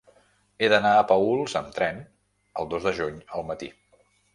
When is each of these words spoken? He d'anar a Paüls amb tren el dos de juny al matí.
He 0.65 0.69
d'anar 0.73 0.93
a 1.01 1.03
Paüls 1.11 1.55
amb 1.61 1.71
tren 1.77 2.03
el 2.63 2.75
dos 2.75 2.89
de 2.91 2.99
juny 3.03 3.25
al 3.39 3.51
matí. 3.53 3.75